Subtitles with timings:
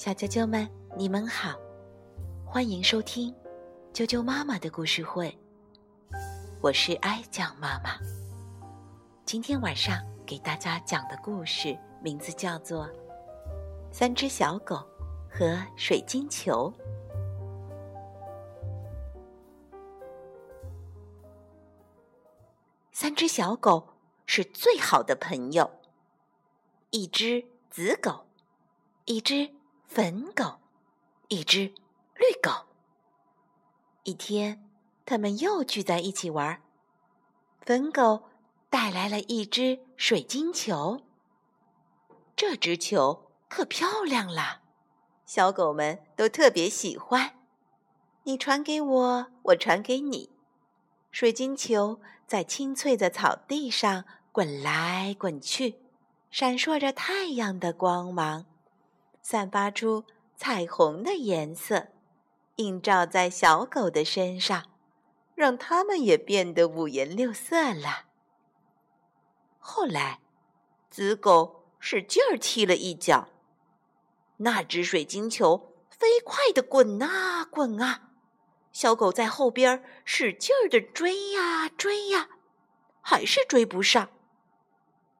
[0.00, 0.66] 小啾啾们，
[0.96, 1.54] 你们好，
[2.46, 3.34] 欢迎收听
[3.92, 5.38] 啾啾妈妈的故事会。
[6.62, 7.98] 我是哀讲妈妈。
[9.26, 12.86] 今天晚上给大家讲的故事名字叫做
[13.92, 14.76] 《三只小狗
[15.30, 16.72] 和水晶球》。
[22.90, 23.86] 三只小狗
[24.24, 25.70] 是最好的朋友，
[26.88, 28.24] 一只紫狗，
[29.04, 29.59] 一只。
[29.92, 30.60] 粉狗，
[31.26, 31.74] 一只
[32.14, 32.68] 绿狗。
[34.04, 34.70] 一天，
[35.04, 36.62] 他们又聚在一起玩。
[37.62, 38.22] 粉狗
[38.70, 41.00] 带来了一只水晶球，
[42.36, 44.60] 这只球可漂亮了，
[45.26, 47.40] 小狗们都特别喜欢。
[48.22, 50.30] 你传给我，我传给你。
[51.10, 55.80] 水晶球在青翠的草地上滚来滚去，
[56.30, 58.46] 闪烁着太阳的光芒。
[59.22, 60.04] 散发出
[60.36, 61.88] 彩虹的颜色，
[62.56, 64.64] 映照在小狗的身上，
[65.34, 68.06] 让它们也变得五颜六色了。
[69.58, 70.20] 后来，
[70.90, 73.28] 紫狗使劲儿踢了一脚，
[74.38, 78.10] 那只水晶球飞快地滚啊滚啊，
[78.72, 82.30] 小狗在后边使劲儿地追呀追呀，
[83.00, 84.08] 还是追不上。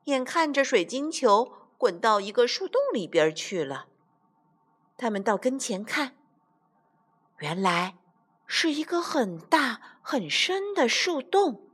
[0.04, 3.86] 眼看着水晶球滚到一个树洞里边去了。
[4.98, 6.14] 他们到跟前看，
[7.38, 7.96] 原来
[8.46, 11.70] 是一个很大很深的树洞。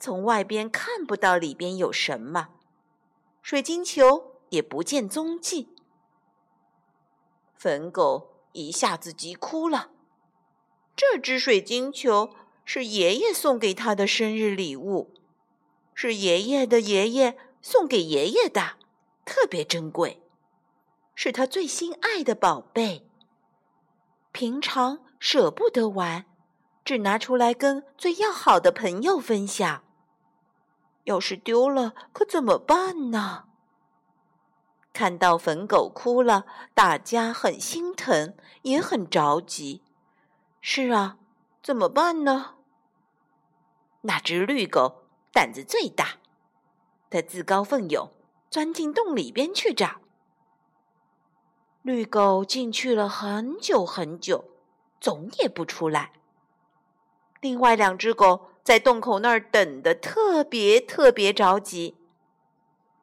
[0.00, 2.48] 从外边看不到里边有什么，
[3.42, 5.68] 水晶球也不见踪迹。
[7.54, 9.92] 粉狗一下子急哭了。
[10.96, 12.34] 这只水晶球
[12.64, 15.14] 是爷爷送给他的生日礼物，
[15.94, 18.75] 是爷爷的爷爷送给爷爷的，
[19.26, 20.22] 特别珍贵。
[21.14, 23.10] 是他最心爱的宝贝，
[24.32, 26.26] 平常舍不得玩，
[26.84, 29.82] 只拿出来跟最要好的朋友分享。
[31.04, 33.44] 要是丢了，可怎么办呢？
[34.92, 39.82] 看到粉狗哭了，大家很心疼，也很着急。
[40.60, 41.18] 是啊，
[41.62, 42.56] 怎么办呢？
[44.02, 46.18] 那只绿狗胆子最大，
[47.08, 48.10] 它自告奋勇
[48.50, 50.00] 钻进洞里边去找。
[51.82, 54.44] 绿狗进去了很久很久，
[55.00, 56.12] 总也不出来。
[57.40, 61.96] 另外两只狗在洞口那儿等的特别特别着急。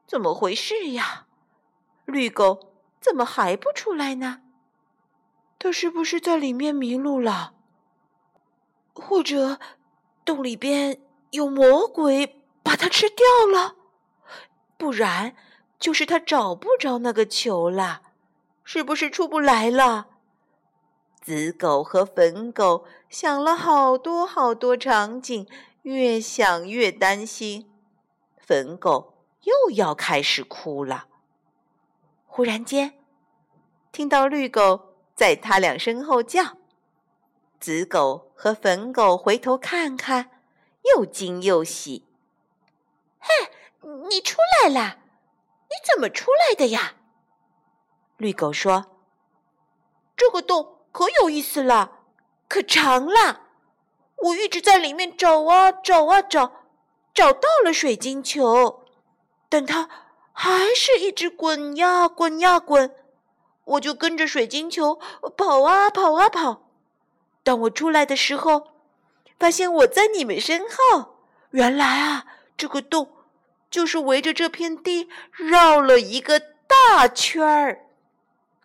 [0.05, 1.27] 怎么回事呀？
[2.05, 4.41] 绿狗怎么还不出来呢？
[5.57, 7.53] 它是不是在里面迷路了？
[8.93, 9.59] 或者
[10.25, 13.77] 洞里边有魔鬼把它吃掉了？
[14.83, 15.33] 不然
[15.79, 18.01] 就是他找不着那个球了。
[18.65, 20.07] 是不是出不来了？
[21.21, 25.47] 紫狗和粉狗想了好多好多场景，
[25.83, 27.71] 越想越担心。
[28.37, 31.05] 粉狗又要开始哭了。
[32.25, 32.95] 忽然间，
[33.93, 36.57] 听到绿狗在他俩身后叫。
[37.57, 40.29] 紫狗和粉狗回头看看，
[40.93, 42.05] 又惊又喜。
[43.25, 43.29] “嘿，
[44.09, 44.97] 你出来了！
[45.69, 46.93] 你怎么出来的呀？”
[48.17, 48.97] 绿狗说
[50.15, 51.99] ：“这个洞可有意思了，
[52.47, 53.41] 可长了。
[54.17, 56.51] 我一直在里面找啊找啊找，
[57.13, 58.85] 找到了水晶球，
[59.49, 59.89] 但它
[60.31, 62.95] 还是一直滚呀滚呀滚。
[63.65, 64.99] 我就跟着水晶球
[65.35, 66.69] 跑啊跑啊跑。
[67.43, 68.67] 当我出来的时候，
[69.37, 71.17] 发现我在你们身后。
[71.51, 73.11] 原来啊，这个洞
[73.73, 77.87] 就是围着这片地绕了一个大圈儿。”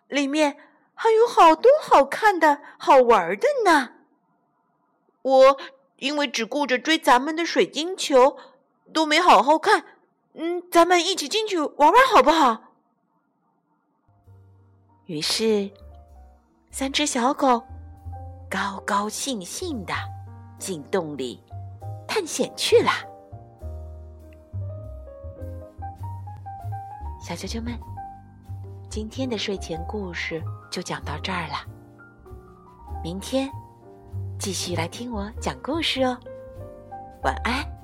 [0.07, 0.57] 里面
[0.93, 3.93] 还有好多好看的、好玩的呢。
[5.23, 5.57] 我
[5.95, 8.37] 因为只顾着追咱们的水晶球，
[8.93, 9.83] 都没好好看。
[10.35, 12.75] 嗯，咱们一起进去玩玩好不好？
[15.07, 15.71] 于是，
[16.69, 17.63] 三只小狗
[18.47, 19.93] 高高兴兴的
[20.59, 21.43] 进洞里
[22.07, 22.91] 探险去了。
[27.29, 27.77] 小啾啾们。
[28.89, 30.41] 今天的睡前故事
[30.71, 31.63] 就讲到这儿了，
[33.03, 33.47] 明天
[34.39, 36.17] 继续来听我讲故事哦，
[37.21, 37.78] 晚安。